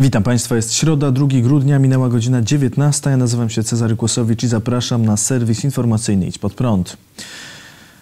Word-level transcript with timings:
Witam 0.00 0.22
Państwa, 0.22 0.56
jest 0.56 0.74
środa, 0.74 1.12
2 1.12 1.26
grudnia, 1.26 1.78
minęła 1.78 2.08
godzina 2.08 2.42
19. 2.42 3.10
Ja 3.10 3.16
nazywam 3.16 3.50
się 3.50 3.62
Cezary 3.62 3.96
Kłosowicz 3.96 4.42
i 4.42 4.48
zapraszam 4.48 5.04
na 5.04 5.16
serwis 5.16 5.64
informacyjny 5.64 6.26
Idź 6.26 6.38
Pod 6.38 6.54
Prąd. 6.54 6.96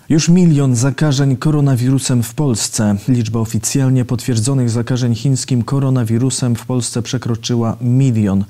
Już 0.08 0.28
milion 0.28 0.76
zakażeń 0.76 1.36
koronawirusem 1.36 2.22
w 2.22 2.34
Polsce. 2.34 2.96
Liczba 3.08 3.40
oficjalnie 3.40 4.04
potwierdzonych 4.04 4.70
zakażeń 4.70 5.14
chińskim 5.14 5.62
koronawirusem 5.62 6.56
w 6.56 6.66
Polsce 6.66 7.02
przekroczyła 7.02 7.76
milion. 7.80 8.44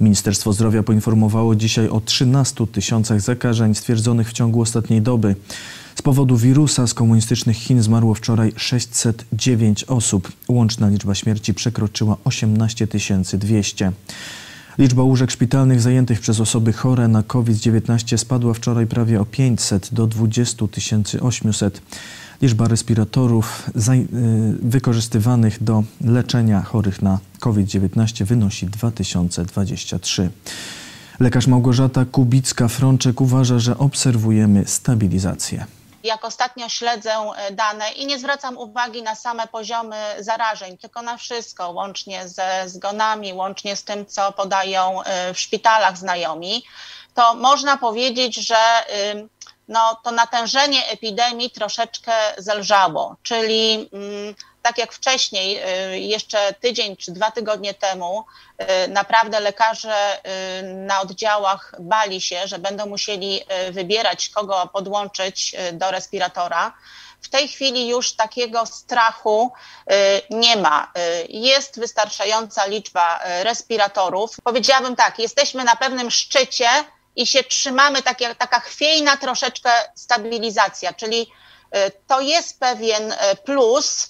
Ministerstwo 0.00 0.52
Zdrowia 0.52 0.82
poinformowało 0.82 1.54
dzisiaj 1.54 1.88
o 1.88 2.00
13 2.00 2.66
tysiącach 2.66 3.20
zakażeń 3.20 3.74
stwierdzonych 3.74 4.28
w 4.28 4.32
ciągu 4.32 4.60
ostatniej 4.60 5.02
doby. 5.02 5.36
Z 5.98 6.02
powodu 6.02 6.36
wirusa 6.36 6.86
z 6.86 6.94
komunistycznych 6.94 7.56
Chin 7.56 7.82
zmarło 7.82 8.14
wczoraj 8.14 8.52
609 8.56 9.84
osób. 9.84 10.32
Łączna 10.48 10.88
liczba 10.88 11.14
śmierci 11.14 11.54
przekroczyła 11.54 12.16
18 12.24 12.88
200. 13.32 13.92
Liczba 14.78 15.02
łóżek 15.02 15.30
szpitalnych 15.30 15.80
zajętych 15.80 16.20
przez 16.20 16.40
osoby 16.40 16.72
chore 16.72 17.08
na 17.08 17.22
COVID-19 17.22 18.18
spadła 18.18 18.54
wczoraj 18.54 18.86
prawie 18.86 19.20
o 19.20 19.24
500 19.24 19.88
do 19.92 20.06
20 20.06 20.64
800. 21.20 21.82
Liczba 22.42 22.68
respiratorów 22.68 23.70
y, 23.88 24.06
wykorzystywanych 24.62 25.62
do 25.62 25.84
leczenia 26.00 26.62
chorych 26.62 27.02
na 27.02 27.18
COVID-19 27.40 28.24
wynosi 28.24 28.66
2023. 28.66 30.30
Lekarz 31.20 31.46
Małgorzata 31.46 32.04
Kubicka-Frączek 32.04 33.22
uważa, 33.22 33.58
że 33.58 33.78
obserwujemy 33.78 34.64
stabilizację 34.66 35.77
jak 36.04 36.24
ostatnio 36.24 36.68
śledzę 36.68 37.12
e, 37.36 37.52
dane 37.52 37.92
i 37.92 38.06
nie 38.06 38.18
zwracam 38.18 38.58
uwagi 38.58 39.02
na 39.02 39.14
same 39.14 39.46
poziomy 39.46 39.96
zarażeń, 40.18 40.78
tylko 40.78 41.02
na 41.02 41.16
wszystko, 41.16 41.70
łącznie 41.70 42.28
ze 42.28 42.68
zgonami, 42.68 43.32
łącznie 43.32 43.76
z 43.76 43.84
tym, 43.84 44.06
co 44.06 44.32
podają 44.32 45.02
e, 45.02 45.34
w 45.34 45.40
szpitalach 45.40 45.98
znajomi, 45.98 46.64
to 47.14 47.34
można 47.34 47.76
powiedzieć, 47.76 48.36
że 48.36 48.56
no, 49.68 50.00
to 50.04 50.10
natężenie 50.10 50.86
epidemii 50.86 51.50
troszeczkę 51.50 52.12
zelżało, 52.38 53.16
czyli 53.22 53.90
mm, 53.92 54.34
tak 54.62 54.78
jak 54.78 54.92
wcześniej, 54.92 55.60
y, 55.94 55.98
jeszcze 55.98 56.54
tydzień 56.54 56.96
czy 56.96 57.12
dwa 57.12 57.30
tygodnie 57.30 57.74
temu, 57.74 58.24
y, 58.84 58.88
naprawdę 58.88 59.40
lekarze 59.40 60.18
y, 60.18 60.62
na 60.62 61.00
oddziałach 61.00 61.74
bali 61.80 62.20
się, 62.20 62.48
że 62.48 62.58
będą 62.58 62.86
musieli 62.86 63.44
wybierać, 63.70 64.28
kogo 64.28 64.70
podłączyć 64.72 65.56
do 65.72 65.90
respiratora. 65.90 66.72
W 67.22 67.28
tej 67.28 67.48
chwili 67.48 67.88
już 67.88 68.12
takiego 68.12 68.66
strachu 68.66 69.52
nie 70.30 70.56
ma. 70.56 70.92
Jest 71.28 71.80
wystarczająca 71.80 72.66
liczba 72.66 73.20
respiratorów. 73.42 74.36
Powiedziałabym 74.44 74.96
tak, 74.96 75.18
jesteśmy 75.18 75.64
na 75.64 75.76
pewnym 75.76 76.10
szczycie 76.10 76.68
i 77.16 77.26
się 77.26 77.44
trzymamy, 77.44 78.02
tak 78.02 78.20
jak, 78.20 78.38
taka 78.38 78.60
chwiejna 78.60 79.16
troszeczkę 79.16 79.70
stabilizacja, 79.94 80.92
czyli 80.92 81.30
to 82.06 82.20
jest 82.20 82.60
pewien 82.60 83.14
plus, 83.44 84.08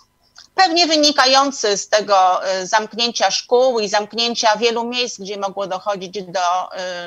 pewnie 0.58 0.86
wynikający 0.86 1.76
z 1.76 1.88
tego 1.88 2.40
y, 2.62 2.66
zamknięcia 2.66 3.30
szkół 3.30 3.80
i 3.80 3.88
zamknięcia 3.88 4.56
wielu 4.56 4.88
miejsc, 4.88 5.20
gdzie 5.20 5.38
mogło 5.38 5.66
dochodzić 5.66 6.22
do 6.22 6.40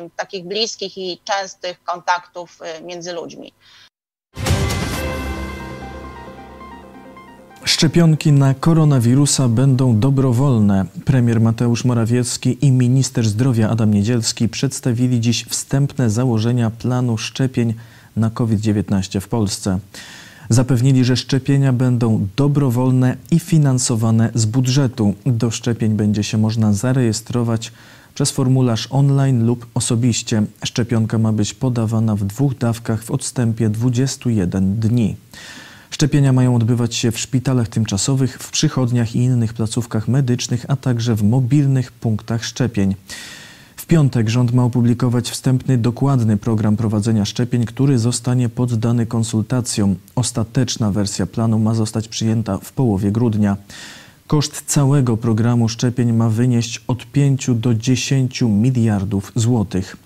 y, 0.05 0.09
takich 0.15 0.43
bliskich 0.45 0.97
i 0.97 1.19
częstych 1.23 1.83
kontaktów 1.83 2.59
y, 2.79 2.83
między 2.83 3.13
ludźmi. 3.13 3.53
Szczepionki 7.65 8.31
na 8.31 8.53
koronawirusa 8.53 9.47
będą 9.47 9.99
dobrowolne. 9.99 10.85
Premier 11.05 11.41
Mateusz 11.41 11.85
Morawiecki 11.85 12.65
i 12.65 12.71
minister 12.71 13.25
zdrowia 13.25 13.69
Adam 13.69 13.93
Niedzielski 13.93 14.49
przedstawili 14.49 15.19
dziś 15.19 15.45
wstępne 15.45 16.09
założenia 16.09 16.69
planu 16.69 17.17
szczepień 17.17 17.73
na 18.15 18.29
COVID-19 18.29 19.19
w 19.19 19.27
Polsce. 19.27 19.79
Zapewnili, 20.51 21.05
że 21.05 21.17
szczepienia 21.17 21.73
będą 21.73 22.27
dobrowolne 22.35 23.17
i 23.31 23.39
finansowane 23.39 24.29
z 24.35 24.45
budżetu. 24.45 25.13
Do 25.25 25.51
szczepień 25.51 25.91
będzie 25.91 26.23
się 26.23 26.37
można 26.37 26.73
zarejestrować 26.73 27.71
przez 28.15 28.31
formularz 28.31 28.87
online 28.89 29.45
lub 29.45 29.65
osobiście. 29.73 30.43
Szczepionka 30.65 31.17
ma 31.17 31.31
być 31.33 31.53
podawana 31.53 32.15
w 32.15 32.23
dwóch 32.23 32.57
dawkach 32.57 33.03
w 33.03 33.11
odstępie 33.11 33.69
21 33.69 34.79
dni. 34.79 35.15
Szczepienia 35.89 36.33
mają 36.33 36.55
odbywać 36.55 36.95
się 36.95 37.11
w 37.11 37.19
szpitalach 37.19 37.67
tymczasowych, 37.67 38.37
w 38.37 38.51
przychodniach 38.51 39.15
i 39.15 39.19
innych 39.19 39.53
placówkach 39.53 40.07
medycznych, 40.07 40.65
a 40.67 40.75
także 40.75 41.15
w 41.15 41.23
mobilnych 41.23 41.91
punktach 41.91 42.45
szczepień 42.45 42.95
piątek 43.91 44.29
rząd 44.29 44.53
ma 44.53 44.63
opublikować 44.63 45.29
wstępny, 45.29 45.77
dokładny 45.77 46.37
program 46.37 46.77
prowadzenia 46.77 47.25
szczepień, 47.25 47.65
który 47.65 47.99
zostanie 47.99 48.49
poddany 48.49 49.05
konsultacjom. 49.05 49.95
Ostateczna 50.15 50.91
wersja 50.91 51.25
planu 51.25 51.59
ma 51.59 51.73
zostać 51.73 52.07
przyjęta 52.07 52.57
w 52.57 52.73
połowie 52.73 53.11
grudnia. 53.11 53.57
Koszt 54.27 54.63
całego 54.65 55.17
programu 55.17 55.69
szczepień 55.69 56.13
ma 56.13 56.29
wynieść 56.29 56.83
od 56.87 57.05
5 57.05 57.49
do 57.55 57.73
10 57.73 58.41
miliardów 58.41 59.31
złotych. 59.35 59.97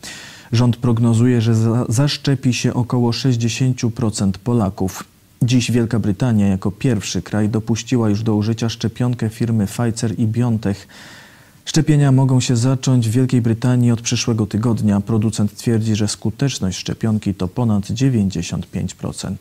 Rząd 0.51 0.78
prognozuje, 0.78 1.41
że 1.41 1.56
za, 1.56 1.85
zaszczepi 1.90 2.53
się 2.53 2.74
około 2.74 3.12
60% 3.12 4.31
Polaków. 4.44 5.03
Dziś 5.41 5.72
Wielka 5.72 6.00
Brytania 6.00 6.47
jako 6.47 6.72
pierwszy 6.72 7.22
kraj 7.22 7.50
dopuściła 7.50 8.09
już 8.09 8.24
do 8.24 8.35
użycia 8.35 8.69
szczepionkę 8.69 9.29
firmy 9.29 9.68
Pfizer 9.68 10.19
i 10.19 10.28
BioNTech. 10.28 10.88
Szczepienia 11.65 12.11
mogą 12.11 12.39
się 12.39 12.55
zacząć 12.55 13.09
w 13.09 13.11
Wielkiej 13.11 13.41
Brytanii 13.41 13.91
od 13.91 14.01
przyszłego 14.01 14.45
tygodnia. 14.45 15.01
Producent 15.01 15.55
twierdzi, 15.57 15.95
że 15.95 16.07
skuteczność 16.07 16.77
szczepionki 16.77 17.33
to 17.33 17.47
ponad 17.47 17.83
95%. 17.83 19.35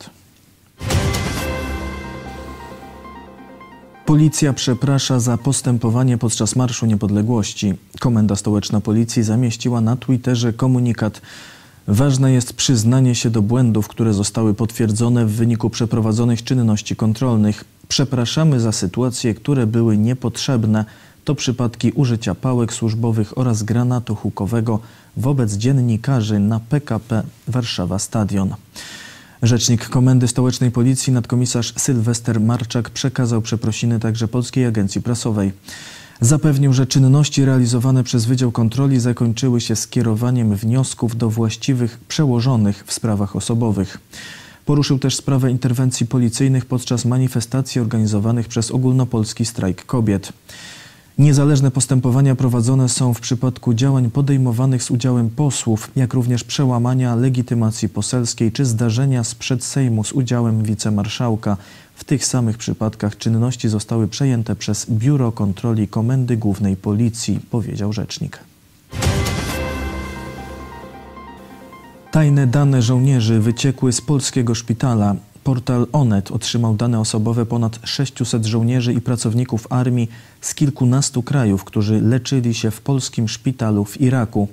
Policja 4.05 4.53
przeprasza 4.53 5.19
za 5.19 5.37
postępowanie 5.37 6.17
podczas 6.17 6.55
Marszu 6.55 6.85
Niepodległości. 6.85 7.73
Komenda 7.99 8.35
Stołeczna 8.35 8.81
Policji 8.81 9.23
zamieściła 9.23 9.81
na 9.81 9.95
Twitterze 9.95 10.53
komunikat. 10.53 11.21
Ważne 11.87 12.31
jest 12.31 12.53
przyznanie 12.53 13.15
się 13.15 13.29
do 13.29 13.41
błędów, 13.41 13.87
które 13.87 14.13
zostały 14.13 14.53
potwierdzone 14.53 15.25
w 15.25 15.31
wyniku 15.31 15.69
przeprowadzonych 15.69 16.43
czynności 16.43 16.95
kontrolnych. 16.95 17.63
Przepraszamy 17.87 18.59
za 18.59 18.71
sytuacje, 18.71 19.33
które 19.33 19.67
były 19.67 19.97
niepotrzebne 19.97 20.85
to 21.25 21.35
przypadki 21.35 21.91
użycia 21.91 22.35
pałek 22.35 22.73
służbowych 22.73 23.37
oraz 23.37 23.63
granatu 23.63 24.15
hukowego 24.15 24.79
wobec 25.17 25.53
dziennikarzy 25.53 26.39
na 26.39 26.59
PKP 26.59 27.23
Warszawa 27.47 27.99
Stadion. 27.99 28.55
Rzecznik 29.43 29.89
Komendy 29.89 30.27
Stołecznej 30.27 30.71
Policji 30.71 31.13
nadkomisarz 31.13 31.73
Sylwester 31.77 32.41
Marczak 32.41 32.89
przekazał 32.89 33.41
przeprosiny 33.41 33.99
także 33.99 34.27
Polskiej 34.27 34.65
Agencji 34.65 35.01
Prasowej. 35.01 35.53
Zapewnił, 36.21 36.73
że 36.73 36.87
czynności 36.87 37.45
realizowane 37.45 38.03
przez 38.03 38.25
Wydział 38.25 38.51
Kontroli 38.51 38.99
zakończyły 38.99 39.61
się 39.61 39.75
skierowaniem 39.75 40.55
wniosków 40.55 41.17
do 41.17 41.29
właściwych 41.29 41.99
przełożonych 42.07 42.83
w 42.87 42.93
sprawach 42.93 43.35
osobowych. 43.35 43.97
Poruszył 44.65 44.99
też 44.99 45.15
sprawę 45.15 45.51
interwencji 45.51 46.05
policyjnych 46.05 46.65
podczas 46.65 47.05
manifestacji 47.05 47.81
organizowanych 47.81 48.47
przez 48.47 48.71
ogólnopolski 48.71 49.45
strajk 49.45 49.85
kobiet. 49.85 50.33
Niezależne 51.17 51.71
postępowania 51.71 52.35
prowadzone 52.35 52.89
są 52.89 53.13
w 53.13 53.19
przypadku 53.19 53.73
działań 53.73 54.11
podejmowanych 54.11 54.83
z 54.83 54.91
udziałem 54.91 55.29
posłów, 55.29 55.91
jak 55.95 56.13
również 56.13 56.43
przełamania 56.43 57.15
legitymacji 57.15 57.89
poselskiej 57.89 58.51
czy 58.51 58.65
zdarzenia 58.65 59.23
sprzed 59.23 59.63
Sejmu 59.63 60.03
z 60.03 60.11
udziałem 60.11 60.63
wicemarszałka. 60.63 61.57
W 61.95 62.03
tych 62.03 62.25
samych 62.25 62.57
przypadkach 62.57 63.17
czynności 63.17 63.69
zostały 63.69 64.07
przejęte 64.07 64.55
przez 64.55 64.85
Biuro 64.89 65.31
Kontroli 65.31 65.87
Komendy 65.87 66.37
Głównej 66.37 66.75
Policji, 66.75 67.39
powiedział 67.51 67.93
rzecznik. 67.93 68.39
Tajne 72.11 72.47
dane 72.47 72.81
żołnierzy 72.81 73.39
wyciekły 73.39 73.93
z 73.93 74.01
polskiego 74.01 74.55
szpitala. 74.55 75.15
Portal 75.45 75.87
Onet 75.91 76.31
otrzymał 76.31 76.75
dane 76.75 76.99
osobowe 76.99 77.45
ponad 77.45 77.79
600 77.83 78.45
żołnierzy 78.45 78.93
i 78.93 79.01
pracowników 79.01 79.67
armii 79.69 80.09
z 80.41 80.55
kilkunastu 80.55 81.23
krajów, 81.23 81.63
którzy 81.63 82.01
leczyli 82.01 82.53
się 82.53 82.71
w 82.71 82.81
polskim 82.81 83.27
szpitalu 83.27 83.85
w 83.85 84.01
Iraku. 84.01 84.47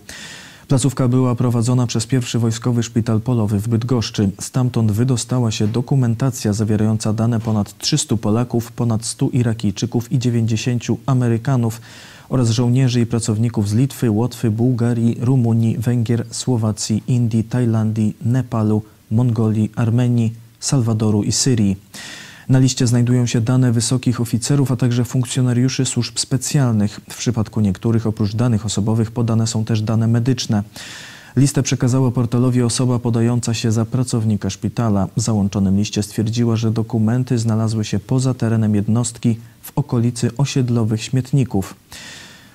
Placówka 0.68 1.08
była 1.08 1.34
prowadzona 1.34 1.86
przez 1.86 2.06
pierwszy 2.06 2.38
wojskowy 2.38 2.82
szpital 2.82 3.20
polowy 3.20 3.58
w 3.58 3.68
Bydgoszczy. 3.68 4.30
Stamtąd 4.40 4.92
wydostała 4.92 5.50
się 5.50 5.68
dokumentacja 5.68 6.52
zawierająca 6.52 7.12
dane 7.12 7.40
ponad 7.40 7.78
300 7.78 8.16
Polaków, 8.16 8.72
ponad 8.72 9.04
100 9.04 9.28
Irakijczyków 9.28 10.12
i 10.12 10.18
90 10.18 10.84
Amerykanów 11.06 11.80
oraz 12.28 12.50
żołnierzy 12.50 13.00
i 13.00 13.06
pracowników 13.06 13.68
z 13.68 13.74
Litwy, 13.74 14.10
Łotwy, 14.10 14.50
Bułgarii, 14.50 15.16
Rumunii, 15.20 15.78
Węgier, 15.78 16.26
Słowacji, 16.30 17.02
Indii, 17.06 17.44
Tajlandii, 17.44 18.16
Nepalu, 18.24 18.82
Mongolii, 19.10 19.70
Armenii, 19.76 20.41
Salwadoru 20.62 21.22
i 21.22 21.32
Syrii. 21.32 21.76
Na 22.48 22.58
liście 22.58 22.86
znajdują 22.86 23.26
się 23.26 23.40
dane 23.40 23.72
wysokich 23.72 24.20
oficerów, 24.20 24.72
a 24.72 24.76
także 24.76 25.04
funkcjonariuszy 25.04 25.84
służb 25.84 26.18
specjalnych. 26.18 27.00
W 27.10 27.16
przypadku 27.16 27.60
niektórych 27.60 28.06
oprócz 28.06 28.34
danych 28.34 28.66
osobowych 28.66 29.10
podane 29.10 29.46
są 29.46 29.64
też 29.64 29.82
dane 29.82 30.06
medyczne. 30.06 30.62
Listę 31.36 31.62
przekazała 31.62 32.10
portalowi 32.10 32.62
osoba 32.62 32.98
podająca 32.98 33.54
się 33.54 33.72
za 33.72 33.84
pracownika 33.84 34.50
szpitala. 34.50 35.08
W 35.16 35.20
załączonym 35.20 35.76
liście 35.76 36.02
stwierdziła, 36.02 36.56
że 36.56 36.70
dokumenty 36.70 37.38
znalazły 37.38 37.84
się 37.84 37.98
poza 37.98 38.34
terenem 38.34 38.74
jednostki 38.74 39.38
w 39.62 39.72
okolicy 39.76 40.36
osiedlowych 40.36 41.02
śmietników. 41.02 41.74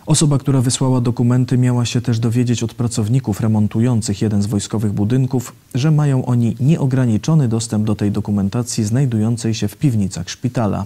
Osoba, 0.08 0.38
która 0.38 0.62
wysłała 0.62 1.02
dokumenty, 1.02 1.58
miała 1.58 1.86
się 1.86 2.02
też 2.02 2.20
dowiedzieć 2.20 2.64
od 2.64 2.74
pracowników 2.74 3.42
remontujących 3.42 4.22
jeden 4.22 4.42
z 4.42 4.46
wojskowych 4.46 4.94
budynków, 4.94 5.54
że 5.76 5.92
mają 5.92 6.26
oni 6.26 6.56
nieograniczony 6.60 7.48
dostęp 7.48 7.86
do 7.86 7.96
tej 7.96 8.12
dokumentacji 8.12 8.84
znajdującej 8.84 9.54
się 9.54 9.68
w 9.68 9.78
piwnicach 9.78 10.30
szpitala. 10.30 10.86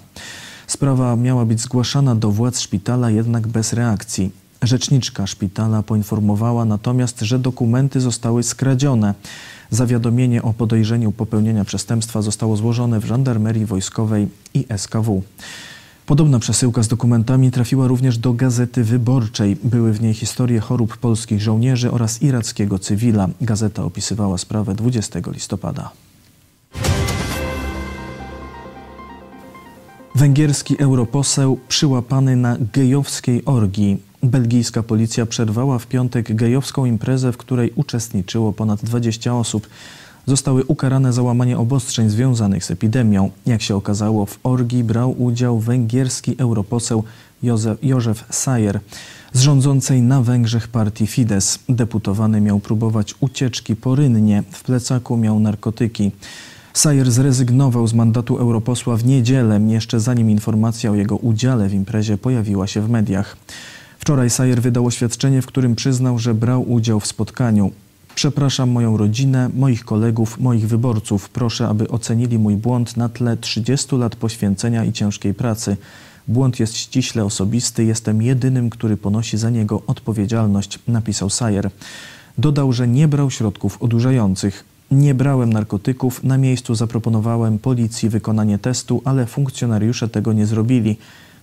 Sprawa 0.67 1.15
miała 1.15 1.45
być 1.45 1.61
zgłaszana 1.61 2.15
do 2.15 2.31
władz 2.31 2.59
szpitala, 2.59 3.09
jednak 3.09 3.47
bez 3.47 3.73
reakcji. 3.73 4.31
Rzeczniczka 4.61 5.27
szpitala 5.27 5.83
poinformowała 5.83 6.65
natomiast, 6.65 7.19
że 7.19 7.39
dokumenty 7.39 8.01
zostały 8.01 8.43
skradzione. 8.43 9.13
Zawiadomienie 9.69 10.43
o 10.43 10.53
podejrzeniu 10.53 11.11
popełnienia 11.11 11.65
przestępstwa 11.65 12.21
zostało 12.21 12.57
złożone 12.57 12.99
w 12.99 13.05
żandarmerii 13.05 13.65
wojskowej 13.65 14.27
i 14.53 14.65
SKW. 14.77 15.23
Podobna 16.11 16.39
przesyłka 16.39 16.83
z 16.83 16.87
dokumentami 16.87 17.51
trafiła 17.51 17.87
również 17.87 18.17
do 18.17 18.33
Gazety 18.33 18.83
Wyborczej. 18.83 19.57
Były 19.63 19.93
w 19.93 20.01
niej 20.01 20.13
historie 20.13 20.59
chorób 20.59 20.97
polskich 20.97 21.41
żołnierzy 21.41 21.91
oraz 21.91 22.21
irackiego 22.21 22.79
cywila. 22.79 23.29
Gazeta 23.41 23.83
opisywała 23.83 24.37
sprawę 24.37 24.75
20 24.75 25.19
listopada. 25.27 25.91
Węgierski 30.15 30.79
europoseł 30.79 31.59
przyłapany 31.67 32.35
na 32.35 32.57
gejowskiej 32.73 33.45
orgii. 33.45 33.97
Belgijska 34.23 34.83
policja 34.83 35.25
przerwała 35.25 35.79
w 35.79 35.87
piątek 35.87 36.35
gejowską 36.35 36.85
imprezę, 36.85 37.31
w 37.31 37.37
której 37.37 37.71
uczestniczyło 37.75 38.53
ponad 38.53 38.85
20 38.85 39.35
osób 39.35 39.67
zostały 40.25 40.65
ukarane 40.65 41.13
za 41.13 41.21
łamanie 41.21 41.57
obostrzeń 41.57 42.09
związanych 42.09 42.65
z 42.65 42.71
epidemią. 42.71 43.29
Jak 43.45 43.61
się 43.61 43.75
okazało, 43.75 44.25
w 44.25 44.39
orgii 44.43 44.83
brał 44.83 45.23
udział 45.23 45.59
węgierski 45.59 46.35
europoseł 46.37 47.03
Józef, 47.43 47.77
Józef 47.83 48.25
Sajer 48.29 48.79
z 49.33 49.41
rządzącej 49.41 50.01
na 50.01 50.21
Węgrzech 50.21 50.67
partii 50.67 51.07
Fidesz. 51.07 51.59
Deputowany 51.69 52.41
miał 52.41 52.59
próbować 52.59 53.15
ucieczki 53.19 53.75
po 53.75 53.95
Rynnie, 53.95 54.43
w 54.51 54.63
plecaku 54.63 55.17
miał 55.17 55.39
narkotyki. 55.39 56.11
Sajer 56.73 57.11
zrezygnował 57.11 57.87
z 57.87 57.93
mandatu 57.93 58.37
europosła 58.37 58.97
w 58.97 59.05
niedzielę, 59.05 59.61
jeszcze 59.67 59.99
zanim 59.99 60.29
informacja 60.29 60.91
o 60.91 60.95
jego 60.95 61.17
udziale 61.17 61.69
w 61.69 61.73
imprezie 61.73 62.17
pojawiła 62.17 62.67
się 62.67 62.81
w 62.81 62.89
mediach. 62.89 63.37
Wczoraj 63.99 64.29
Sajer 64.29 64.61
wydał 64.61 64.85
oświadczenie, 64.85 65.41
w 65.41 65.45
którym 65.45 65.75
przyznał, 65.75 66.19
że 66.19 66.33
brał 66.33 66.71
udział 66.71 66.99
w 66.99 67.07
spotkaniu. 67.07 67.71
Przepraszam 68.15 68.69
moją 68.69 68.97
rodzinę, 68.97 69.49
moich 69.53 69.85
kolegów, 69.85 70.39
moich 70.39 70.67
wyborców. 70.67 71.29
Proszę, 71.29 71.67
aby 71.67 71.87
ocenili 71.87 72.39
mój 72.39 72.55
błąd 72.55 72.97
na 72.97 73.09
tle 73.09 73.37
30 73.37 73.95
lat 73.95 74.15
poświęcenia 74.15 74.85
i 74.85 74.93
ciężkiej 74.93 75.33
pracy. 75.33 75.77
Błąd 76.27 76.59
jest 76.59 76.77
ściśle 76.77 77.25
osobisty, 77.25 77.83
jestem 77.83 78.21
jedynym, 78.21 78.69
który 78.69 78.97
ponosi 78.97 79.37
za 79.37 79.49
niego 79.49 79.81
odpowiedzialność, 79.87 80.79
napisał 80.87 81.29
Sayer. 81.29 81.71
Dodał, 82.37 82.73
że 82.73 82.87
nie 82.87 83.07
brał 83.07 83.31
środków 83.31 83.83
odurzających. 83.83 84.65
Nie 84.91 85.15
brałem 85.15 85.53
narkotyków, 85.53 86.23
na 86.23 86.37
miejscu 86.37 86.75
zaproponowałem 86.75 87.59
policji 87.59 88.09
wykonanie 88.09 88.59
testu, 88.59 89.01
ale 89.05 89.25
funkcjonariusze 89.25 90.09
tego 90.09 90.33
nie 90.33 90.45
zrobili. 90.45 90.97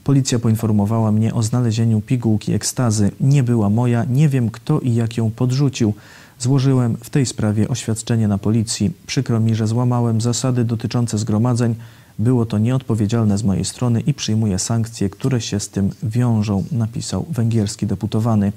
Policja 0.05 0.39
poinformowała 0.39 1.13
mnie 1.13 1.35
o 1.35 1.43
znalezieniu 1.43 2.01
pigułki 2.01 2.53
ekstazy. 2.53 3.11
Nie 3.21 3.43
była 3.43 3.71
moja, 3.71 4.05
nie 4.05 4.29
wiem 4.29 4.51
kto 4.51 4.81
i 4.81 4.95
jak 4.95 5.17
ją 5.17 5.31
podrzucił. 5.31 5.95
Złożyłem 6.39 6.97
w 6.97 7.11
tej 7.11 7.27
sprawie 7.27 7.69
oświadczenie 7.69 8.29
na 8.29 8.39
policji. 8.39 8.93
Przykro 9.07 9.41
mi, 9.41 9.55
że 9.55 9.67
złamałem 9.67 10.21
zasady 10.21 10.65
dotyczące 10.65 11.19
zgromadzeń. 11.19 11.75
Było 12.19 12.47
to 12.47 12.59
nieodpowiedzialne 12.59 13.39
z 13.39 13.43
mojej 13.43 13.65
strony 13.65 14.01
i 14.01 14.15
przyjmuję 14.15 14.59
sankcje, 14.59 15.11
które 15.11 15.41
się 15.41 15.61
z 15.61 15.69
tym 15.69 15.91
wiążą, 16.03 16.65
napisał 16.73 17.27
węgierski 17.31 17.87
deputowany 17.87 18.53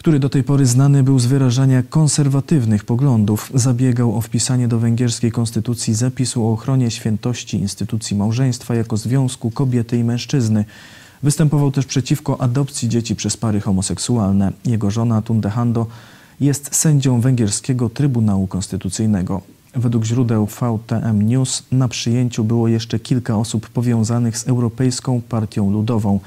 który 0.00 0.18
do 0.18 0.28
tej 0.28 0.44
pory 0.44 0.66
znany 0.66 1.02
był 1.02 1.18
z 1.18 1.26
wyrażania 1.26 1.82
konserwatywnych 1.82 2.84
poglądów, 2.84 3.50
zabiegał 3.54 4.16
o 4.16 4.20
wpisanie 4.20 4.68
do 4.68 4.78
węgierskiej 4.78 5.32
konstytucji 5.32 5.94
zapisu 5.94 6.46
o 6.46 6.52
ochronie 6.52 6.90
świętości 6.90 7.56
instytucji 7.56 8.16
małżeństwa 8.16 8.74
jako 8.74 8.96
związku 8.96 9.50
kobiety 9.50 9.98
i 9.98 10.04
mężczyzny. 10.04 10.64
Występował 11.22 11.70
też 11.70 11.86
przeciwko 11.86 12.40
adopcji 12.40 12.88
dzieci 12.88 13.16
przez 13.16 13.36
pary 13.36 13.60
homoseksualne. 13.60 14.52
Jego 14.66 14.90
żona 14.90 15.22
Tunde 15.22 15.50
Hando 15.50 15.86
jest 16.40 16.74
sędzią 16.74 17.20
węgierskiego 17.20 17.88
Trybunału 17.88 18.46
Konstytucyjnego. 18.46 19.40
Według 19.74 20.04
źródeł 20.04 20.46
VTM 20.46 21.22
News 21.22 21.62
na 21.72 21.88
przyjęciu 21.88 22.44
było 22.44 22.68
jeszcze 22.68 22.98
kilka 22.98 23.36
osób 23.36 23.68
powiązanych 23.68 24.38
z 24.38 24.48
Europejską 24.48 25.20
Partią 25.28 25.70
Ludową. 25.70 26.20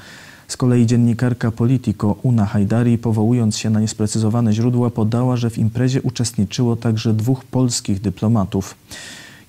Z 0.48 0.56
kolei 0.56 0.86
dziennikarka 0.86 1.50
Politico 1.50 2.16
Una 2.22 2.46
Hajdari, 2.46 2.98
powołując 2.98 3.56
się 3.58 3.70
na 3.70 3.80
niesprecyzowane 3.80 4.52
źródła, 4.52 4.90
podała, 4.90 5.36
że 5.36 5.50
w 5.50 5.58
imprezie 5.58 6.02
uczestniczyło 6.02 6.76
także 6.76 7.14
dwóch 7.14 7.44
polskich 7.44 8.00
dyplomatów. 8.00 8.74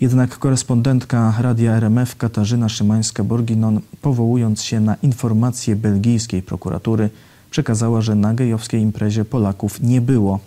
Jednak 0.01 0.39
korespondentka 0.39 1.33
radia 1.39 1.72
RMF 1.74 2.15
Katarzyna 2.15 2.67
Szymańska-Borginon, 2.67 3.79
powołując 4.01 4.63
się 4.63 4.79
na 4.79 4.95
informacje 5.03 5.75
belgijskiej 5.75 6.41
prokuratury, 6.41 7.10
przekazała, 7.55 8.01
że 8.01 8.15
na 8.15 8.33
gejowskiej 8.33 8.81
imprezie 8.81 9.25
Polaków 9.25 9.81
nie 9.81 10.01
było. 10.01 10.39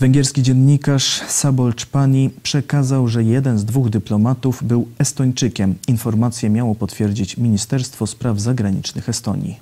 Węgierski 0.00 0.42
dziennikarz 0.42 1.04
Sabol 1.28 1.74
Czpani 1.74 2.30
przekazał, 2.42 3.08
że 3.08 3.24
jeden 3.24 3.58
z 3.58 3.64
dwóch 3.64 3.90
dyplomatów 3.90 4.64
był 4.64 4.88
Estończykiem. 4.98 5.74
Informację 5.88 6.50
miało 6.50 6.74
potwierdzić 6.74 7.36
Ministerstwo 7.36 8.06
Spraw 8.06 8.40
Zagranicznych 8.40 9.08
Estonii. 9.08 9.56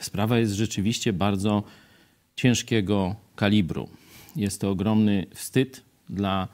Sprawa 0.00 0.38
jest 0.38 0.52
rzeczywiście 0.52 1.12
bardzo 1.12 1.62
ciężkiego 2.36 3.14
kalibru. 3.36 3.88
Jest 4.36 4.60
to 4.60 4.70
ogromny 4.70 5.26
wstyd 5.34 5.82
dla 6.10 6.48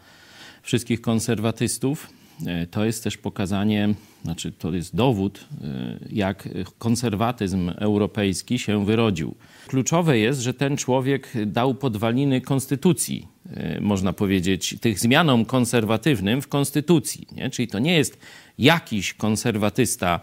wszystkich 0.63 1.01
konserwatystów. 1.01 2.11
E, 2.47 2.67
to 2.67 2.85
jest 2.85 3.05
też 3.05 3.17
pokazanie, 3.17 3.95
znaczy 4.25 4.53
to 4.53 4.73
jest 4.73 4.97
dowód, 4.97 5.49
e, 5.65 5.99
jak 6.11 6.49
konserwatyzm 6.79 7.71
europejski 7.77 8.59
się 8.59 8.85
wyrodził. 8.85 9.35
Kluczowe 9.67 10.19
jest, 10.19 10.41
że 10.41 10.55
ten 10.55 10.77
człowiek 10.77 11.33
dał 11.47 11.75
podwaliny 11.75 12.41
konstytucji, 12.41 13.29
e, 13.51 13.81
można 13.81 14.13
powiedzieć, 14.13 14.77
tych 14.81 14.99
zmianom 14.99 15.45
konserwatywnym 15.45 16.43
w 16.43 16.49
konstytucji. 16.49 17.27
Nie? 17.33 17.51
Czyli 17.51 17.69
to 17.69 17.79
nie 17.79 17.97
jest 17.97 18.19
jakiś 18.59 19.15
konserwatysta 19.15 20.21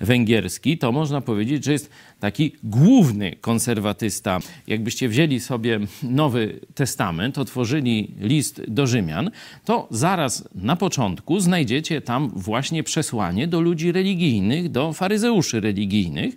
węgierski, 0.00 0.78
to 0.78 0.92
można 0.92 1.20
powiedzieć, 1.20 1.64
że 1.64 1.72
jest 1.72 1.90
taki 2.20 2.52
główny 2.62 3.36
konserwatysta. 3.40 4.38
Jakbyście 4.66 5.08
wzięli 5.08 5.40
sobie 5.40 5.80
Nowy 6.02 6.60
Testament, 6.74 7.38
otworzyli 7.38 8.14
list 8.20 8.62
do 8.68 8.86
Rzymian, 8.86 9.30
to 9.64 9.88
zaraz 9.90 10.48
na 10.54 10.76
początku 10.76 11.40
znajdziecie 11.40 12.00
tam 12.00 12.30
właśnie 12.36 12.82
przesłanie 12.82 13.46
do 13.46 13.60
ludzi 13.60 13.92
religijnych, 13.92 14.70
do 14.70 14.92
faryzeuszy 14.92 15.60
religijnych, 15.60 16.34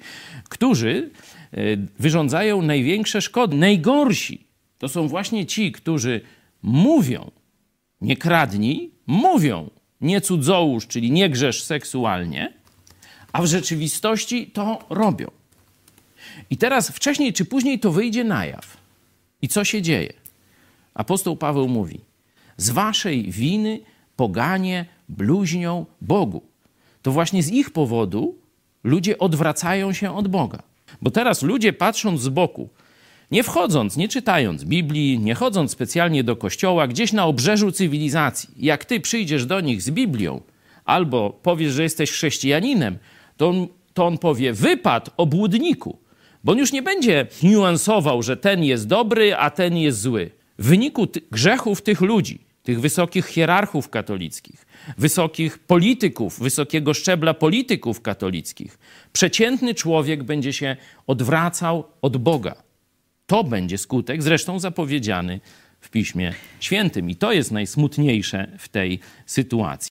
którzy 0.49 1.09
e, 1.51 1.57
wyrządzają 1.99 2.61
największe 2.61 3.21
szkody. 3.21 3.57
Najgorsi 3.57 4.47
to 4.77 4.89
są 4.89 5.07
właśnie 5.07 5.45
ci, 5.45 5.71
którzy 5.71 6.21
mówią, 6.61 7.31
nie 8.01 8.17
kradnij, 8.17 8.91
mówią, 9.07 9.69
nie 10.01 10.21
cudzołóż, 10.21 10.87
czyli 10.87 11.11
nie 11.11 11.29
grzesz 11.29 11.63
seksualnie, 11.63 12.53
a 13.33 13.41
w 13.41 13.45
rzeczywistości 13.45 14.47
to 14.47 14.79
robią. 14.89 15.31
I 16.49 16.57
teraz 16.57 16.89
wcześniej 16.89 17.33
czy 17.33 17.45
później 17.45 17.79
to 17.79 17.91
wyjdzie 17.91 18.23
na 18.23 18.45
jaw. 18.45 18.77
I 19.41 19.47
co 19.47 19.63
się 19.63 19.81
dzieje? 19.81 20.13
Apostoł 20.93 21.37
Paweł 21.37 21.67
mówi: 21.67 21.99
Z 22.57 22.69
waszej 22.69 23.31
winy 23.31 23.79
poganie 24.15 24.85
bluźnią 25.09 25.85
Bogu. 26.01 26.41
To 27.01 27.11
właśnie 27.11 27.43
z 27.43 27.49
ich 27.49 27.69
powodu 27.69 28.35
ludzie 28.83 29.17
odwracają 29.17 29.93
się 29.93 30.15
od 30.15 30.27
Boga. 30.27 30.63
Bo 31.01 31.11
teraz 31.11 31.41
ludzie 31.41 31.73
patrząc 31.73 32.21
z 32.21 32.29
boku, 32.29 32.69
nie 33.31 33.43
wchodząc, 33.43 33.97
nie 33.97 34.07
czytając 34.07 34.63
Biblii, 34.63 35.19
nie 35.19 35.35
chodząc 35.35 35.71
specjalnie 35.71 36.23
do 36.23 36.35
kościoła, 36.35 36.87
gdzieś 36.87 37.13
na 37.13 37.25
obrzeżu 37.25 37.71
cywilizacji, 37.71 38.49
jak 38.57 38.85
ty 38.85 38.99
przyjdziesz 38.99 39.45
do 39.45 39.61
nich 39.61 39.81
z 39.81 39.91
Biblią 39.91 40.41
albo 40.85 41.29
powiesz, 41.29 41.73
że 41.73 41.83
jesteś 41.83 42.11
chrześcijaninem, 42.11 42.97
to 43.37 43.49
on, 43.49 43.67
to 43.93 44.05
on 44.05 44.17
powie: 44.17 44.53
wypad 44.53 45.09
obłudniku, 45.17 45.99
bo 46.43 46.51
on 46.51 46.57
już 46.57 46.71
nie 46.71 46.81
będzie 46.81 47.27
niuansował, 47.43 48.23
że 48.23 48.37
ten 48.37 48.63
jest 48.63 48.87
dobry, 48.87 49.35
a 49.35 49.49
ten 49.49 49.77
jest 49.77 50.01
zły. 50.01 50.31
W 50.59 50.67
wyniku 50.67 51.07
grzechów 51.31 51.81
tych 51.81 52.01
ludzi, 52.01 52.39
tych 52.63 52.81
wysokich 52.81 53.25
hierarchów 53.25 53.89
katolickich, 53.89 54.65
wysokich 54.97 55.59
polityków, 55.59 56.39
wysokiego 56.39 56.93
szczebla 56.93 57.33
polityków 57.33 58.01
katolickich, 58.01 58.79
przeciętny 59.13 59.75
człowiek 59.75 60.23
będzie 60.23 60.53
się 60.53 60.77
odwracał 61.07 61.83
od 62.01 62.17
Boga. 62.17 62.66
To 63.29 63.43
będzie 63.43 63.77
skutek, 63.77 64.23
zresztą 64.23 64.59
zapowiedziany 64.59 65.39
w 65.79 65.89
Piśmie 65.89 66.33
Świętym. 66.59 67.09
I 67.09 67.15
to 67.15 67.31
jest 67.31 67.51
najsmutniejsze 67.51 68.47
w 68.57 68.69
tej 68.69 68.99
sytuacji. 69.25 69.89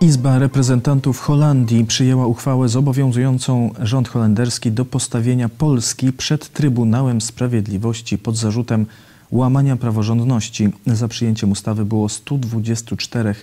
Izba 0.00 0.38
Reprezentantów 0.38 1.20
Holandii 1.20 1.84
przyjęła 1.84 2.26
uchwałę 2.26 2.68
zobowiązującą 2.68 3.72
rząd 3.80 4.08
holenderski 4.08 4.72
do 4.72 4.84
postawienia 4.84 5.48
Polski 5.48 6.12
przed 6.12 6.48
Trybunałem 6.48 7.20
Sprawiedliwości 7.20 8.18
pod 8.18 8.36
zarzutem 8.36 8.86
łamania 9.30 9.76
praworządności. 9.76 10.68
Za 10.86 11.08
przyjęciem 11.08 11.50
ustawy 11.50 11.84
było 11.84 12.08
124 12.08 13.34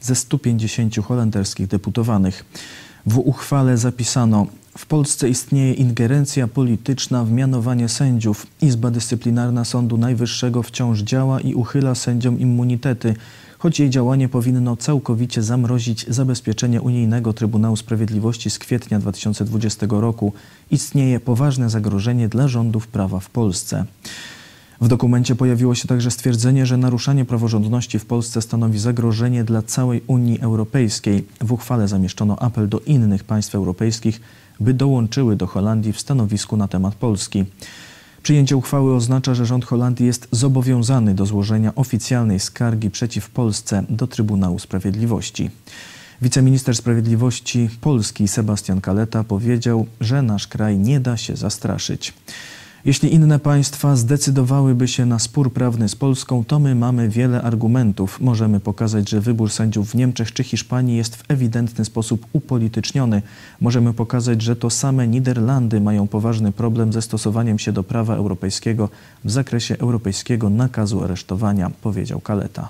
ze 0.00 0.14
150 0.14 0.96
holenderskich 0.96 1.66
deputowanych. 1.66 2.44
W 3.06 3.18
uchwale 3.18 3.76
zapisano, 3.78 4.46
w 4.78 4.86
Polsce 4.86 5.28
istnieje 5.28 5.72
ingerencja 5.72 6.48
polityczna 6.48 7.24
w 7.24 7.30
mianowanie 7.30 7.88
sędziów. 7.88 8.46
Izba 8.62 8.90
Dyscyplinarna 8.90 9.64
Sądu 9.64 9.98
Najwyższego 9.98 10.62
wciąż 10.62 11.00
działa 11.00 11.40
i 11.40 11.54
uchyla 11.54 11.94
sędziom 11.94 12.40
immunitety, 12.40 13.14
choć 13.58 13.80
jej 13.80 13.90
działanie 13.90 14.28
powinno 14.28 14.76
całkowicie 14.76 15.42
zamrozić 15.42 16.06
zabezpieczenie 16.08 16.82
Unijnego 16.82 17.32
Trybunału 17.32 17.76
Sprawiedliwości 17.76 18.50
z 18.50 18.58
kwietnia 18.58 18.98
2020 18.98 19.86
roku. 19.90 20.32
Istnieje 20.70 21.20
poważne 21.20 21.70
zagrożenie 21.70 22.28
dla 22.28 22.48
rządów 22.48 22.86
prawa 22.86 23.20
w 23.20 23.30
Polsce. 23.30 23.84
W 24.80 24.88
dokumencie 24.88 25.34
pojawiło 25.34 25.74
się 25.74 25.88
także 25.88 26.10
stwierdzenie, 26.10 26.66
że 26.66 26.76
naruszanie 26.76 27.24
praworządności 27.24 27.98
w 27.98 28.06
Polsce 28.06 28.42
stanowi 28.42 28.78
zagrożenie 28.78 29.44
dla 29.44 29.62
całej 29.62 30.02
Unii 30.06 30.40
Europejskiej. 30.40 31.24
W 31.40 31.52
uchwale 31.52 31.88
zamieszczono 31.88 32.38
apel 32.38 32.68
do 32.68 32.80
innych 32.80 33.24
państw 33.24 33.54
europejskich, 33.54 34.20
by 34.60 34.74
dołączyły 34.74 35.36
do 35.36 35.46
Holandii 35.46 35.92
w 35.92 36.00
stanowisku 36.00 36.56
na 36.56 36.68
temat 36.68 36.94
Polski. 36.94 37.44
Przyjęcie 38.22 38.56
uchwały 38.56 38.94
oznacza, 38.94 39.34
że 39.34 39.46
rząd 39.46 39.64
Holandii 39.64 40.06
jest 40.06 40.28
zobowiązany 40.30 41.14
do 41.14 41.26
złożenia 41.26 41.74
oficjalnej 41.74 42.40
skargi 42.40 42.90
przeciw 42.90 43.30
Polsce 43.30 43.84
do 43.88 44.06
Trybunału 44.06 44.58
Sprawiedliwości. 44.58 45.50
Wiceminister 46.22 46.76
Sprawiedliwości 46.76 47.70
Polski 47.80 48.28
Sebastian 48.28 48.80
Kaleta 48.80 49.24
powiedział, 49.24 49.86
że 50.00 50.22
nasz 50.22 50.46
kraj 50.46 50.78
nie 50.78 51.00
da 51.00 51.16
się 51.16 51.36
zastraszyć. 51.36 52.14
Jeśli 52.86 53.14
inne 53.14 53.38
państwa 53.38 53.96
zdecydowałyby 53.96 54.88
się 54.88 55.06
na 55.06 55.18
spór 55.18 55.52
prawny 55.52 55.88
z 55.88 55.96
Polską, 55.96 56.44
to 56.44 56.58
my 56.58 56.74
mamy 56.74 57.08
wiele 57.08 57.42
argumentów. 57.42 58.20
Możemy 58.20 58.60
pokazać, 58.60 59.08
że 59.08 59.20
wybór 59.20 59.50
sędziów 59.50 59.90
w 59.90 59.94
Niemczech 59.94 60.32
czy 60.32 60.44
Hiszpanii 60.44 60.96
jest 60.96 61.16
w 61.16 61.24
ewidentny 61.28 61.84
sposób 61.84 62.26
upolityczniony. 62.32 63.22
Możemy 63.60 63.92
pokazać, 63.94 64.42
że 64.42 64.56
to 64.56 64.70
same 64.70 65.08
Niderlandy 65.08 65.80
mają 65.80 66.06
poważny 66.06 66.52
problem 66.52 66.92
ze 66.92 67.02
stosowaniem 67.02 67.58
się 67.58 67.72
do 67.72 67.82
prawa 67.82 68.14
europejskiego 68.14 68.88
w 69.24 69.30
zakresie 69.30 69.78
europejskiego 69.78 70.50
nakazu 70.50 71.04
aresztowania, 71.04 71.70
powiedział 71.82 72.20
Kaleta. 72.20 72.68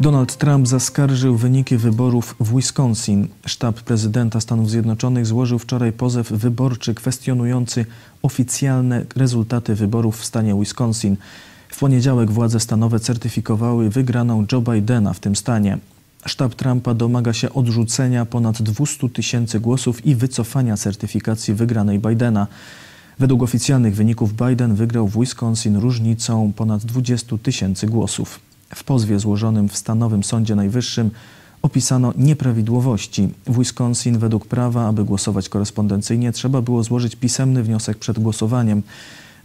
Donald 0.00 0.36
Trump 0.36 0.68
zaskarżył 0.68 1.36
wyniki 1.36 1.76
wyborów 1.76 2.36
w 2.40 2.56
Wisconsin. 2.56 3.28
Sztab 3.46 3.80
prezydenta 3.80 4.40
Stanów 4.40 4.70
Zjednoczonych 4.70 5.26
złożył 5.26 5.58
wczoraj 5.58 5.92
pozew 5.92 6.30
wyborczy 6.30 6.94
kwestionujący 6.94 7.86
oficjalne 8.22 9.04
rezultaty 9.14 9.74
wyborów 9.74 10.20
w 10.20 10.24
stanie 10.24 10.54
Wisconsin. 10.54 11.16
W 11.68 11.78
poniedziałek 11.78 12.30
władze 12.30 12.60
stanowe 12.60 13.00
certyfikowały 13.00 13.90
wygraną 13.90 14.46
Joe 14.52 14.60
Bidena 14.60 15.12
w 15.12 15.20
tym 15.20 15.36
stanie. 15.36 15.78
Sztab 16.26 16.54
Trumpa 16.54 16.94
domaga 16.94 17.32
się 17.32 17.52
odrzucenia 17.52 18.26
ponad 18.26 18.62
200 18.62 19.08
tysięcy 19.08 19.60
głosów 19.60 20.06
i 20.06 20.14
wycofania 20.14 20.76
certyfikacji 20.76 21.54
wygranej 21.54 21.98
Bidena. 21.98 22.46
Według 23.18 23.42
oficjalnych 23.42 23.94
wyników 23.94 24.32
Biden 24.32 24.74
wygrał 24.74 25.08
w 25.08 25.20
Wisconsin 25.20 25.76
różnicą 25.76 26.52
ponad 26.56 26.84
20 26.84 27.38
tysięcy 27.38 27.86
głosów. 27.86 28.45
W 28.74 28.84
pozwie 28.84 29.18
złożonym 29.18 29.68
w 29.68 29.76
stanowym 29.76 30.24
Sądzie 30.24 30.54
Najwyższym 30.54 31.10
opisano 31.62 32.12
nieprawidłowości. 32.16 33.28
W 33.46 33.58
Wisconsin 33.58 34.18
według 34.18 34.46
prawa, 34.46 34.88
aby 34.88 35.04
głosować 35.04 35.48
korespondencyjnie, 35.48 36.32
trzeba 36.32 36.62
było 36.62 36.82
złożyć 36.82 37.16
pisemny 37.16 37.62
wniosek 37.62 37.98
przed 37.98 38.18
głosowaniem. 38.18 38.82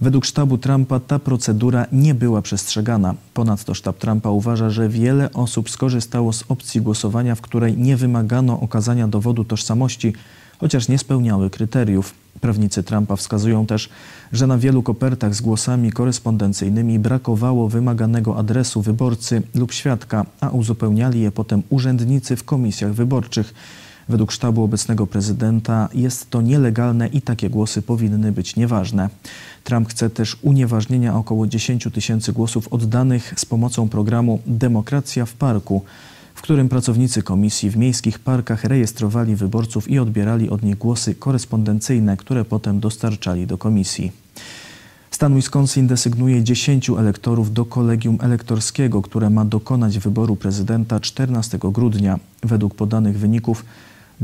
Według 0.01 0.25
sztabu 0.25 0.57
Trumpa 0.57 0.99
ta 0.99 1.19
procedura 1.19 1.85
nie 1.91 2.13
była 2.13 2.41
przestrzegana. 2.41 3.15
Ponadto 3.33 3.73
sztab 3.73 3.97
Trumpa 3.97 4.29
uważa, 4.29 4.69
że 4.69 4.89
wiele 4.89 5.33
osób 5.33 5.69
skorzystało 5.69 6.33
z 6.33 6.43
opcji 6.49 6.81
głosowania, 6.81 7.35
w 7.35 7.41
której 7.41 7.77
nie 7.77 7.97
wymagano 7.97 8.59
okazania 8.59 9.07
dowodu 9.07 9.43
tożsamości, 9.43 10.13
chociaż 10.59 10.87
nie 10.87 10.97
spełniały 10.97 11.49
kryteriów. 11.49 12.13
Prawnicy 12.41 12.83
Trumpa 12.83 13.15
wskazują 13.15 13.65
też, 13.65 13.89
że 14.31 14.47
na 14.47 14.57
wielu 14.57 14.83
kopertach 14.83 15.35
z 15.35 15.41
głosami 15.41 15.91
korespondencyjnymi 15.91 16.99
brakowało 16.99 17.69
wymaganego 17.69 18.37
adresu 18.37 18.81
wyborcy 18.81 19.41
lub 19.55 19.71
świadka, 19.73 20.25
a 20.41 20.49
uzupełniali 20.49 21.21
je 21.21 21.31
potem 21.31 21.63
urzędnicy 21.69 22.35
w 22.35 22.43
komisjach 22.43 22.93
wyborczych. 22.93 23.53
Według 24.09 24.31
sztabu 24.31 24.63
obecnego 24.63 25.07
prezydenta 25.07 25.89
jest 25.93 26.29
to 26.29 26.41
nielegalne 26.41 27.07
i 27.07 27.21
takie 27.21 27.49
głosy 27.49 27.81
powinny 27.81 28.31
być 28.31 28.55
nieważne. 28.55 29.09
Trump 29.63 29.89
chce 29.89 30.09
też 30.09 30.37
unieważnienia 30.41 31.15
około 31.15 31.47
10 31.47 31.87
tysięcy 31.93 32.33
głosów 32.33 32.73
oddanych 32.73 33.33
z 33.37 33.45
pomocą 33.45 33.89
programu 33.89 34.39
Demokracja 34.45 35.25
w 35.25 35.33
Parku 35.33 35.81
w 36.41 36.43
którym 36.43 36.69
pracownicy 36.69 37.23
komisji 37.23 37.69
w 37.69 37.77
miejskich 37.77 38.19
parkach 38.19 38.63
rejestrowali 38.63 39.35
wyborców 39.35 39.89
i 39.89 39.99
odbierali 39.99 40.49
od 40.49 40.63
nich 40.63 40.77
głosy 40.77 41.15
korespondencyjne, 41.15 42.17
które 42.17 42.45
potem 42.45 42.79
dostarczali 42.79 43.47
do 43.47 43.57
komisji. 43.57 44.11
Stan 45.11 45.35
Wisconsin 45.35 45.87
desygnuje 45.87 46.43
10 46.43 46.89
elektorów 46.89 47.53
do 47.53 47.65
kolegium 47.65 48.17
elektorskiego, 48.21 49.01
które 49.01 49.29
ma 49.29 49.45
dokonać 49.45 49.99
wyboru 49.99 50.35
prezydenta 50.35 50.99
14 50.99 51.59
grudnia. 51.63 52.19
Według 52.43 52.75
podanych 52.75 53.19
wyników 53.19 53.65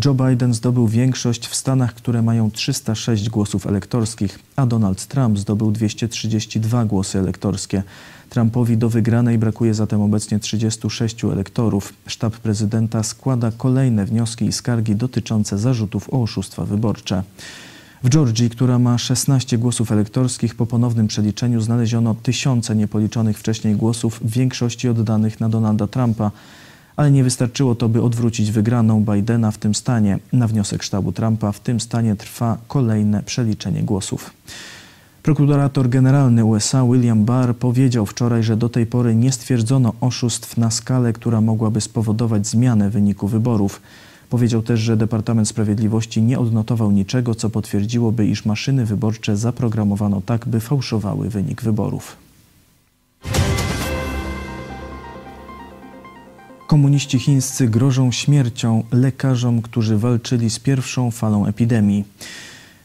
Joe 0.05 0.13
Biden 0.13 0.53
zdobył 0.53 0.87
większość 0.87 1.47
w 1.47 1.55
Stanach, 1.55 1.93
które 1.93 2.21
mają 2.21 2.51
306 2.51 3.29
głosów 3.29 3.67
elektorskich, 3.67 4.39
a 4.55 4.65
Donald 4.65 5.07
Trump 5.07 5.39
zdobył 5.39 5.71
232 5.71 6.85
głosy 6.85 7.19
elektorskie. 7.19 7.83
Trumpowi 8.29 8.77
do 8.77 8.89
wygranej 8.89 9.37
brakuje 9.37 9.73
zatem 9.73 10.01
obecnie 10.01 10.39
36 10.39 11.23
elektorów. 11.23 11.93
Sztab 12.07 12.37
prezydenta 12.37 13.03
składa 13.03 13.51
kolejne 13.57 14.05
wnioski 14.05 14.45
i 14.45 14.51
skargi 14.51 14.95
dotyczące 14.95 15.57
zarzutów 15.57 16.09
o 16.13 16.21
oszustwa 16.21 16.65
wyborcze. 16.65 17.23
W 18.03 18.09
Georgii, 18.09 18.49
która 18.49 18.79
ma 18.79 18.97
16 18.97 19.57
głosów 19.57 19.91
elektorskich, 19.91 20.55
po 20.55 20.65
ponownym 20.65 21.07
przeliczeniu 21.07 21.61
znaleziono 21.61 22.15
tysiące 22.23 22.75
niepoliczonych 22.75 23.39
wcześniej 23.39 23.75
głosów, 23.75 24.19
w 24.23 24.31
większości 24.31 24.89
oddanych 24.89 25.39
na 25.39 25.49
Donalda 25.49 25.87
Trumpa 25.87 26.31
ale 26.97 27.11
nie 27.11 27.23
wystarczyło 27.23 27.75
to, 27.75 27.89
by 27.89 28.01
odwrócić 28.01 28.51
wygraną 28.51 29.05
Bidena 29.05 29.51
w 29.51 29.57
tym 29.57 29.75
stanie. 29.75 30.19
Na 30.33 30.47
wniosek 30.47 30.83
sztabu 30.83 31.11
Trumpa 31.11 31.51
w 31.51 31.59
tym 31.59 31.79
stanie 31.79 32.15
trwa 32.15 32.57
kolejne 32.67 33.23
przeliczenie 33.23 33.83
głosów. 33.83 34.33
Prokurator 35.23 35.89
generalny 35.89 36.45
USA 36.45 36.85
William 36.85 37.25
Barr 37.25 37.55
powiedział 37.55 38.05
wczoraj, 38.05 38.43
że 38.43 38.57
do 38.57 38.69
tej 38.69 38.85
pory 38.85 39.15
nie 39.15 39.31
stwierdzono 39.31 39.93
oszustw 40.01 40.57
na 40.57 40.71
skalę, 40.71 41.13
która 41.13 41.41
mogłaby 41.41 41.81
spowodować 41.81 42.47
zmianę 42.47 42.89
wyniku 42.89 43.27
wyborów. 43.27 43.81
Powiedział 44.29 44.61
też, 44.61 44.79
że 44.79 44.97
Departament 44.97 45.47
Sprawiedliwości 45.47 46.21
nie 46.21 46.39
odnotował 46.39 46.91
niczego, 46.91 47.35
co 47.35 47.49
potwierdziłoby, 47.49 48.27
iż 48.27 48.45
maszyny 48.45 48.85
wyborcze 48.85 49.37
zaprogramowano 49.37 50.21
tak, 50.21 50.47
by 50.47 50.59
fałszowały 50.59 51.29
wynik 51.29 51.61
wyborów. 51.61 52.26
Komuniści 56.67 57.19
chińscy 57.19 57.67
grożą 57.67 58.11
śmiercią 58.11 58.83
lekarzom, 58.91 59.61
którzy 59.61 59.97
walczyli 59.97 60.49
z 60.49 60.59
pierwszą 60.59 61.11
falą 61.11 61.45
epidemii. 61.45 62.05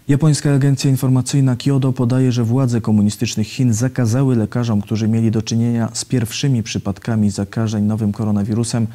Japońska 0.09 0.55
agencja 0.55 0.91
informacyjna 0.91 1.57
Kyodo 1.57 1.93
podaje, 1.93 2.33
że 2.33 2.45
władze 2.45 2.81
komunistycznych 2.81 3.47
Chin 3.47 3.73
zakazały 3.73 4.37
lekarzom, 4.37 4.81
którzy 4.81 5.09
mieli 5.09 5.31
do 5.31 5.43
czynienia 5.43 5.89
z 5.93 6.05
pierwszymi 6.05 6.63
przypadkami 6.63 7.31
zakażeń 7.31 7.85
nowym 7.85 8.13
koronawirusem, 8.13 8.87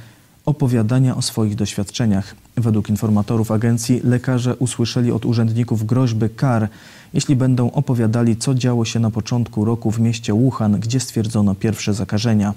opowiadania 0.46 1.16
o 1.16 1.22
swoich 1.22 1.56
doświadczeniach. 1.56 2.36
Według 2.56 2.90
informatorów 2.90 3.52
agencji 3.52 4.02
lekarze 4.04 4.56
usłyszeli 4.56 5.12
od 5.12 5.26
urzędników 5.26 5.86
groźby 5.86 6.30
kar, 6.30 6.70
jeśli 7.14 7.36
będą 7.36 7.72
opowiadali, 7.72 8.38
co 8.38 8.54
działo 8.56 8.86
się 8.86 9.00
na 9.00 9.12
początku 9.12 9.66
roku 9.66 9.92
w 9.92 10.00
mieście 10.00 10.34
Wuhan, 10.34 10.80
gdzie 10.80 11.00
stwierdzono 11.00 11.56
pierwsze 11.56 11.94
zakażenia. 11.94 12.54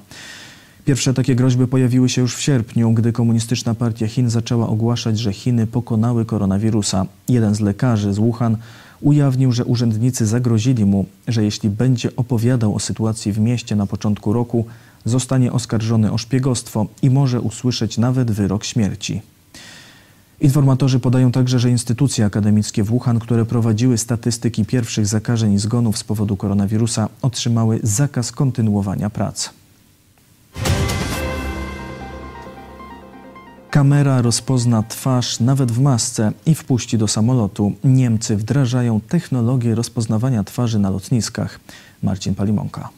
Pierwsze 0.85 1.15
takie 1.15 1.35
groźby 1.35 1.67
pojawiły 1.67 2.09
się 2.09 2.23
już 2.23 2.37
w 2.37 2.41
sierpniu, 2.41 2.93
gdy 2.93 3.13
Komunistyczna 3.13 3.75
Partia 3.75 4.07
Chin 4.07 4.31
zaczęła 4.31 4.69
ogłaszać, 4.69 5.19
że 5.19 5.33
Chiny 5.33 5.67
pokonały 5.67 6.25
koronawirusa. 6.25 7.07
Jeden 7.29 7.55
z 7.55 7.61
lekarzy 7.61 8.13
z 8.13 8.19
Wuhan 8.19 8.57
ujawnił, 9.01 9.53
że 9.53 9.65
urzędnicy 9.65 10.27
zagrozili 10.27 10.85
mu, 10.85 11.07
że 11.29 11.45
jeśli 11.45 11.71
będzie 11.71 12.17
opowiadał 12.17 12.75
o 12.75 12.79
sytuacji 12.79 13.33
w 13.33 13.39
mieście 13.39 13.77
na 13.77 13.87
początku 13.87 14.33
roku, 14.33 14.67
zostanie 15.05 15.53
oskarżony 15.53 16.13
o 16.13 16.19
szpiegostwo 16.19 16.87
i 17.03 17.11
może 17.11 17.41
usłyszeć 17.41 17.99
nawet 17.99 18.31
wyrok 18.31 18.65
śmierci. 18.65 19.23
Informatorzy 20.41 21.01
podają 21.01 21.33
także, 21.33 21.59
że 21.59 21.71
instytucje 21.71 22.25
akademickie 22.25 22.85
w 22.85 22.87
Wuhan, 22.87 23.19
które 23.19 23.45
prowadziły 23.45 23.99
statystyki 23.99 24.65
pierwszych 24.65 25.07
zakażeń 25.07 25.53
i 25.53 25.59
zgonów 25.59 25.99
z 25.99 26.05
powodu 26.05 26.37
koronawirusa, 26.37 27.09
otrzymały 27.23 27.81
zakaz 27.83 28.33
kontynuowania 28.33 29.11
prac. 29.11 29.60
Kamera 33.71 34.23
rozpozna 34.23 34.83
twarz 34.83 35.41
nawet 35.41 35.73
w 35.73 35.81
masce 35.81 36.33
i 36.47 36.55
wpuści 36.55 36.99
do 36.99 37.09
samolotu. 37.09 37.73
Niemcy 37.85 38.37
wdrażają 38.37 39.01
technologię 39.01 39.75
rozpoznawania 39.75 40.45
twarzy 40.45 40.79
na 40.79 40.91
lotniskach. 40.91 41.61
Marcin 42.03 42.35
Palimonka. 42.35 42.89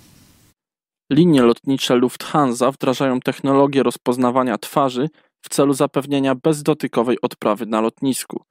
Linie 1.11 1.43
lotnicze 1.43 1.97
Lufthansa 1.97 2.71
wdrażają 2.71 3.21
technologię 3.21 3.83
rozpoznawania 3.83 4.59
twarzy 4.59 5.11
w 5.43 5.49
celu 5.49 5.75
zapewnienia 5.75 6.35
bezdotykowej 6.35 7.21
odprawy 7.23 7.67
na 7.67 7.81
lotnisku. 7.81 8.43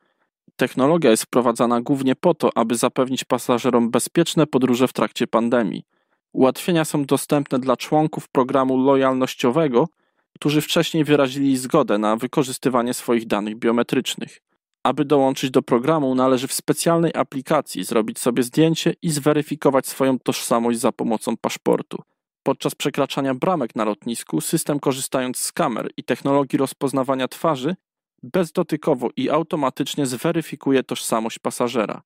Technologia 0.55 1.11
jest 1.11 1.23
wprowadzana 1.23 1.81
głównie 1.81 2.15
po 2.15 2.33
to, 2.33 2.49
aby 2.55 2.75
zapewnić 2.75 3.23
pasażerom 3.23 3.91
bezpieczne 3.91 4.47
podróże 4.47 4.87
w 4.87 4.93
trakcie 4.93 5.27
pandemii. 5.27 5.83
Ułatwienia 6.33 6.85
są 6.85 7.05
dostępne 7.05 7.59
dla 7.59 7.77
członków 7.77 8.29
programu 8.29 8.77
lojalnościowego, 8.77 9.87
którzy 10.41 10.61
wcześniej 10.61 11.03
wyrazili 11.03 11.57
zgodę 11.57 11.97
na 11.97 12.15
wykorzystywanie 12.15 12.93
swoich 12.93 13.27
danych 13.27 13.55
biometrycznych. 13.55 14.41
Aby 14.83 15.05
dołączyć 15.05 15.51
do 15.51 15.61
programu, 15.61 16.15
należy 16.15 16.47
w 16.47 16.53
specjalnej 16.53 17.11
aplikacji 17.15 17.83
zrobić 17.83 18.19
sobie 18.19 18.43
zdjęcie 18.43 18.93
i 19.01 19.11
zweryfikować 19.11 19.87
swoją 19.87 20.19
tożsamość 20.19 20.79
za 20.79 20.91
pomocą 20.91 21.37
paszportu. 21.37 21.97
Podczas 22.43 22.75
przekraczania 22.75 23.33
bramek 23.33 23.75
na 23.75 23.85
lotnisku, 23.85 24.41
system 24.41 24.79
korzystając 24.79 25.37
z 25.37 25.51
kamer 25.51 25.91
i 25.97 26.03
technologii 26.03 26.59
rozpoznawania 26.59 27.27
twarzy, 27.27 27.75
bezdotykowo 28.23 29.09
i 29.15 29.29
automatycznie 29.29 30.05
zweryfikuje 30.05 30.83
tożsamość 30.83 31.39
pasażera. 31.39 32.01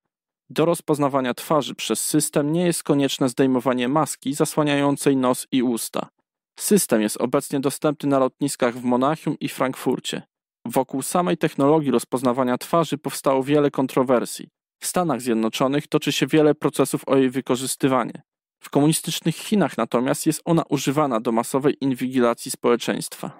Do 0.50 0.64
rozpoznawania 0.64 1.34
twarzy 1.34 1.74
przez 1.74 2.02
system 2.04 2.52
nie 2.52 2.66
jest 2.66 2.82
konieczne 2.82 3.28
zdejmowanie 3.28 3.88
maski 3.88 4.34
zasłaniającej 4.34 5.16
nos 5.16 5.46
i 5.52 5.62
usta. 5.62 6.15
System 6.60 7.02
jest 7.02 7.16
obecnie 7.16 7.60
dostępny 7.60 8.08
na 8.08 8.18
lotniskach 8.18 8.74
w 8.74 8.84
Monachium 8.84 9.36
i 9.40 9.48
Frankfurcie. 9.48 10.22
Wokół 10.64 11.02
samej 11.02 11.36
technologii 11.36 11.90
rozpoznawania 11.90 12.58
twarzy 12.58 12.98
powstało 12.98 13.42
wiele 13.42 13.70
kontrowersji. 13.70 14.48
W 14.82 14.86
Stanach 14.86 15.20
Zjednoczonych 15.20 15.86
toczy 15.86 16.12
się 16.12 16.26
wiele 16.26 16.54
procesów 16.54 17.08
o 17.08 17.16
jej 17.16 17.30
wykorzystywanie. 17.30 18.22
W 18.60 18.70
komunistycznych 18.70 19.36
Chinach 19.36 19.78
natomiast 19.78 20.26
jest 20.26 20.42
ona 20.44 20.62
używana 20.68 21.20
do 21.20 21.32
masowej 21.32 21.76
inwigilacji 21.80 22.50
społeczeństwa. 22.50 23.30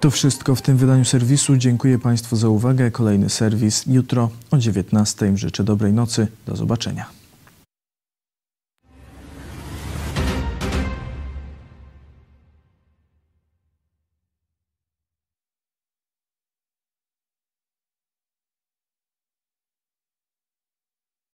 To 0.00 0.10
wszystko 0.10 0.54
w 0.54 0.62
tym 0.62 0.76
wydaniu 0.76 1.04
serwisu. 1.04 1.56
Dziękuję 1.56 1.98
Państwu 1.98 2.36
za 2.36 2.48
uwagę. 2.48 2.90
Kolejny 2.90 3.30
serwis 3.30 3.86
jutro 3.86 4.30
o 4.50 4.56
19:00. 4.56 5.36
Życzę 5.36 5.64
dobrej 5.64 5.92
nocy. 5.92 6.26
Do 6.46 6.56
zobaczenia. 6.56 7.19